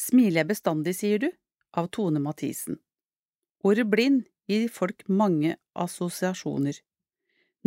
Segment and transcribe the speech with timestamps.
[0.00, 1.28] Smiler jeg bestandig, sier du,
[1.76, 2.78] av Tone Mathisen.
[3.66, 6.78] Ordet blind gir folk mange assosiasjoner.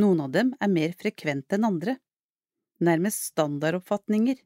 [0.01, 1.97] Noen av dem er mer frekvente enn andre,
[2.81, 4.39] nærmest standardoppfatninger.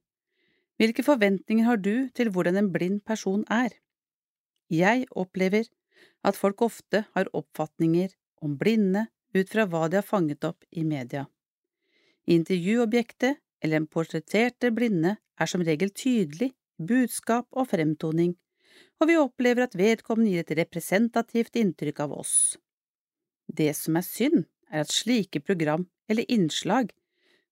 [0.78, 3.71] Hvilke forventninger har du til hvordan en blind person er?
[4.67, 5.69] Jeg opplever
[6.28, 8.12] at folk ofte har oppfatninger
[8.44, 11.24] om blinde ut fra hva de har fanget opp i media.
[12.28, 18.35] Intervjuobjektet eller den portretterte blinde er som regel tydelig budskap og fremtoning,
[19.02, 22.35] og vi opplever at vedkommende gir et representativt inntrykk av oss.
[23.47, 26.91] Det som er synd, er at slike program eller innslag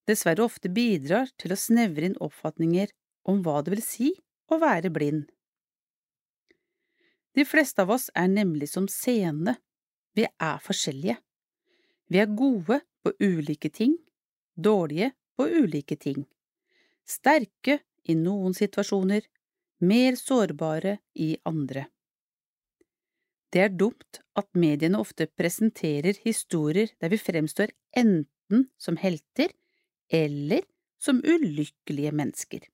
[0.09, 2.91] dessverre ofte bidrar til å snevre inn oppfatninger
[3.30, 4.12] om hva det vil si
[4.52, 5.26] å være blind.
[7.36, 9.58] De fleste av oss er nemlig som seende,
[10.16, 11.17] vi er forskjellige.
[12.08, 13.98] Vi er gode på ulike ting,
[14.55, 16.23] dårlige på ulike ting,
[17.03, 19.26] sterke i noen situasjoner,
[19.86, 21.88] mer sårbare i andre.
[23.52, 29.53] Det er dumt at mediene ofte presenterer historier der vi fremstår enten som helter
[30.11, 30.66] eller
[31.00, 32.66] som ulykkelige mennesker.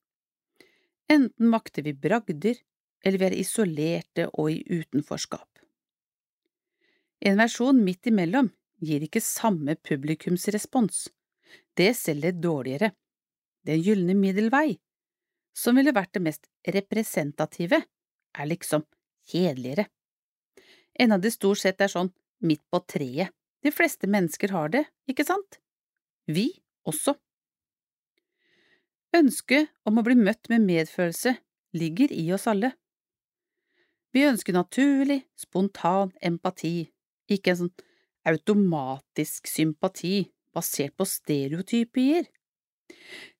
[1.12, 2.56] Enten makter vi bragder,
[3.04, 5.48] eller vi er isolerte og i utenforskap.
[7.22, 8.50] En versjon midt imellom
[8.82, 11.08] gir ikke samme publikumsrespons,
[11.78, 12.90] det selger dårligere.
[13.62, 14.80] Den gylne middelvei,
[15.56, 17.82] som ville vært det mest representative,
[18.32, 18.84] er liksom
[19.28, 19.86] kjedeligere.
[20.98, 22.12] Enda det stort sett er sånn
[22.44, 23.32] midt på treet.
[23.62, 25.60] De fleste mennesker har det, ikke sant?
[26.26, 26.48] Vi
[26.88, 27.14] også.
[29.14, 31.36] Ønsket om å bli møtt med medfølelse
[31.76, 32.72] ligger i oss alle.
[34.12, 36.90] Vi ønsker naturlig, spontan empati,
[37.32, 37.74] ikke en sånn
[38.28, 42.26] automatisk sympati basert på stereotypier.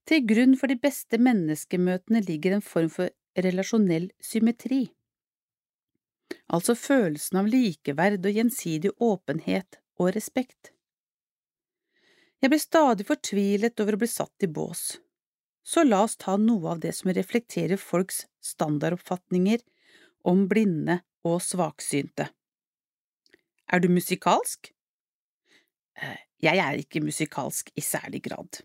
[0.08, 4.84] Til grunn for de beste menneskemøtene ligger en form for relasjonell symmetri,
[6.52, 10.72] altså følelsen av likeverd og gjensidig åpenhet og respekt.
[12.42, 14.98] Jeg blir stadig fortvilet over å bli satt i bås,
[15.62, 19.62] så la oss ta noe av det som reflekterer folks standardoppfatninger
[20.28, 20.98] om blinde
[21.28, 22.26] og svaksynte.
[23.72, 24.72] Er du musikalsk?
[25.96, 28.60] Eh, jeg er ikke musikalsk i særlig grad.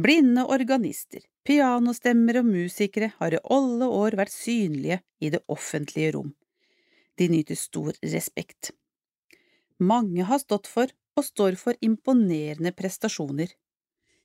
[0.00, 6.30] Blinde organister, pianostemmer og musikere har i alle år vært synlige i det offentlige rom.
[7.20, 8.70] De nyter stor respekt.
[9.76, 10.88] Mange har stått for
[11.18, 13.52] og står for imponerende prestasjoner.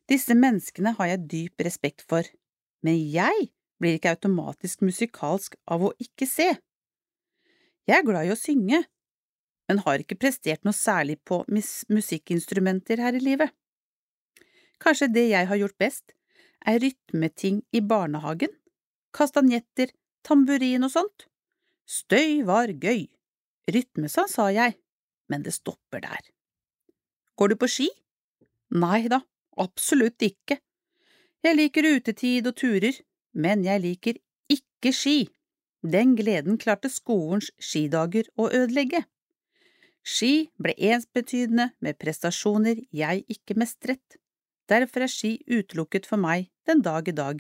[0.08, 2.24] Disse menneskene har jeg dyp respekt for,
[2.80, 3.50] men jeg
[3.82, 6.48] blir ikke automatisk musikalsk av å ikke se.
[7.88, 8.86] Jeg er glad i å synge,
[9.68, 13.52] men har ikke prestert noe særlig på musikkinstrumenter her i livet.
[14.84, 16.14] Kanskje det jeg har gjort best,
[16.68, 18.52] er rytmeting i barnehagen,
[19.16, 19.94] kastanjetter,
[20.28, 21.28] tamburin og sånt.
[21.88, 23.08] Støy var gøy,
[23.72, 24.76] rytmesang sa jeg,
[25.32, 26.30] men det stopper der.
[27.38, 27.88] Går du på ski?
[28.76, 29.22] Nei da,
[29.58, 30.60] absolutt ikke.
[31.46, 32.96] Jeg liker utetid og turer,
[33.38, 34.20] men jeg liker
[34.52, 35.20] ikke ski.
[35.86, 39.06] Den gleden klarte skolens skidager å ødelegge.
[40.08, 44.18] Ski ble ensbetydende med prestasjoner jeg ikke mestret.
[44.68, 47.40] Derfor er ski utelukket for meg den dag i dag.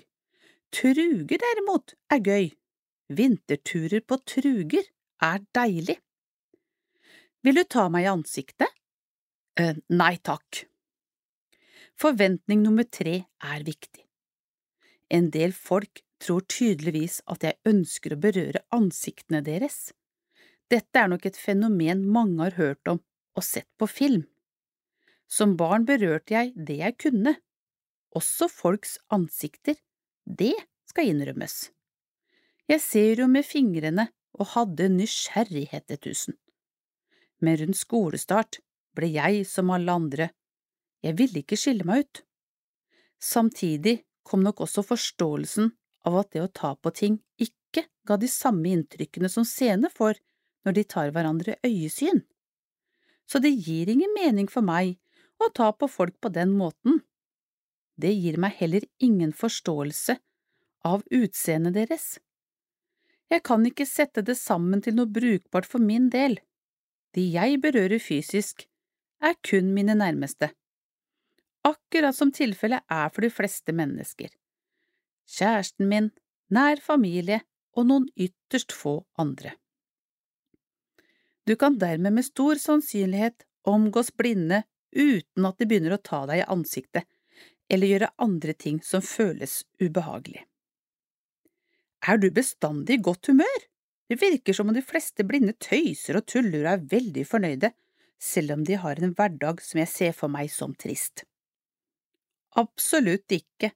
[0.72, 2.50] Truger derimot er gøy.
[3.08, 4.88] Vinterturer på truger
[5.24, 5.98] er deilig.
[7.44, 8.72] Vil du ta meg i ansiktet?
[9.60, 10.66] Eh, nei takk.
[11.98, 14.04] Forventning nummer tre er viktig.
[15.09, 19.92] En del folk tror tydeligvis at jeg ønsker å berøre ansiktene deres.
[20.70, 23.02] Dette er nok et fenomen mange har hørt om
[23.38, 24.26] og sett på film.
[25.28, 27.36] Som barn berørte jeg det jeg kunne,
[28.16, 29.76] også folks ansikter,
[30.26, 30.56] det
[30.88, 31.70] skal innrømmes.
[32.68, 34.08] Jeg ser jo med fingrene
[34.38, 36.38] og hadde nysgjerrighet til tusen.
[37.44, 38.60] Men rundt skolestart
[38.98, 40.30] ble jeg som alle andre,
[41.06, 42.24] jeg ville ikke skille meg ut.
[43.22, 45.70] Samtidig kom nok også forståelsen
[46.08, 50.20] av at det å ta på ting ikke ga de samme inntrykkene som seende får
[50.66, 52.23] når de tar hverandre øyesyn.
[53.28, 54.97] Så det gir ingen mening for meg
[55.41, 57.01] å ta på folk på den måten.
[57.97, 60.17] Det gir meg heller ingen forståelse
[60.85, 62.17] av utseendet deres.
[63.28, 66.37] Jeg kan ikke sette det sammen til noe brukbart for min del.
[67.16, 68.67] De jeg berører fysisk,
[69.19, 70.51] er kun mine nærmeste.
[71.66, 74.29] Akkurat som tilfellet er for de fleste mennesker.
[75.28, 76.11] Kjæresten min,
[76.53, 77.41] nær familie
[77.75, 79.57] og noen ytterst få andre.
[81.47, 84.63] Du kan dermed med stor sannsynlighet omgås blinde
[84.95, 87.07] uten at de begynner å ta deg i ansiktet
[87.69, 90.45] eller gjøre andre ting som føles ubehagelig.
[92.07, 93.66] Er du bestandig i godt humør?
[94.07, 97.73] Det virker som om de fleste blinde tøyser og tuller og er veldig fornøyde,
[98.17, 101.25] selv om de har en hverdag som jeg ser for meg som trist.
[102.57, 103.73] Absolutt ikke.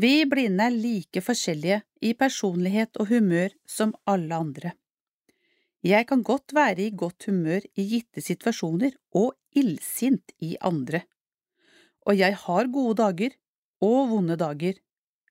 [0.00, 4.72] Vi blinde er like forskjellige i personlighet og humør som alle andre.
[5.84, 11.04] Jeg kan godt være i godt humør i gitte situasjoner og illsint i andre.
[12.04, 13.36] Og jeg har gode dager
[13.84, 14.78] og vonde dager.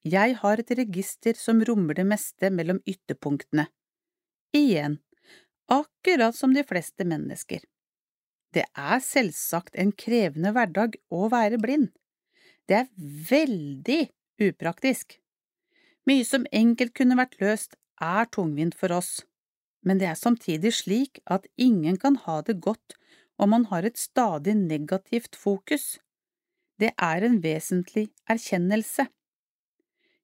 [0.04, 3.68] Jeg har et register som rommer det meste mellom ytterpunktene.
[4.54, 5.00] Igjen,
[5.72, 7.64] akkurat som de fleste mennesker.
[8.54, 11.90] Det er selvsagt en krevende hverdag å være blind.
[12.70, 12.92] Det er
[13.30, 14.02] veldig
[14.44, 15.18] upraktisk.
[16.08, 19.22] Mye som enkelt kunne vært løst, er tungvint for oss,
[19.88, 22.98] men det er samtidig slik at ingen kan ha det godt
[23.38, 25.98] om man har et stadig negativt fokus.
[26.80, 29.08] Det er en vesentlig erkjennelse.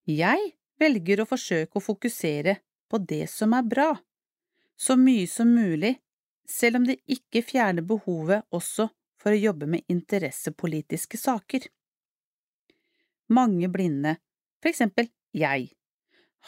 [0.09, 2.59] Jeg velger å forsøke å fokusere
[2.89, 3.89] på det som er bra,
[4.79, 5.97] så mye som mulig,
[6.49, 8.87] selv om det ikke fjerner behovet også
[9.19, 11.67] for å jobbe med interessepolitiske saker.
[13.29, 14.15] Mange blinde,
[14.57, 15.69] for eksempel jeg,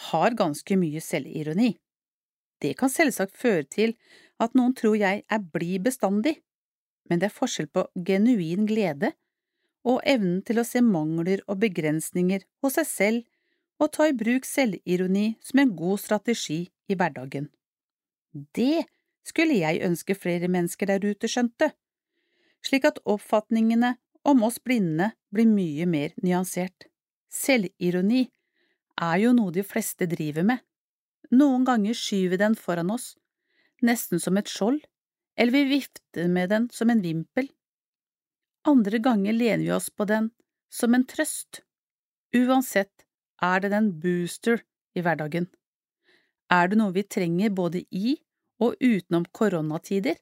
[0.09, 1.75] har ganske mye selvironi.
[2.61, 3.93] Det kan selvsagt føre til
[4.41, 6.39] at noen tror jeg er blid bestandig,
[7.09, 9.13] men det er forskjell på genuin glede
[9.87, 14.45] og evnen til å se mangler og begrensninger hos seg selv og ta i bruk
[14.45, 16.61] selvironi som en god strategi
[16.91, 17.49] i hverdagen.
[18.31, 18.85] Det
[19.27, 21.71] skulle jeg ønske flere mennesker der ute skjønte,
[22.65, 23.95] slik at oppfatningene
[24.27, 26.85] om oss blinde blir mye mer nyansert.
[27.31, 28.27] Selvironi
[29.01, 30.61] er jo noe de fleste driver med.
[31.31, 33.15] Noen ganger skyver den foran oss,
[33.81, 34.81] nesten som et skjold,
[35.41, 37.47] eller vi vifter med den som en vimpel.
[38.67, 40.29] Andre ganger lener vi oss på den
[40.69, 41.63] som en trøst.
[42.37, 43.07] Uansett
[43.41, 44.61] er det en booster
[44.93, 45.47] i hverdagen.
[46.53, 48.19] Er det noe vi trenger både i
[48.61, 50.19] og utenom koronatider,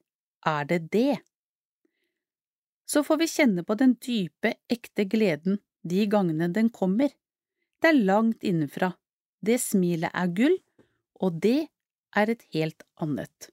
[0.47, 1.19] er det det.
[2.87, 7.11] Så får vi kjenne på den dype, ekte gleden de gangene den kommer.
[7.83, 8.93] Det er langt innenfra.
[9.43, 10.55] Det smilet er gull,
[11.19, 11.67] og det
[12.15, 13.51] er et helt annet.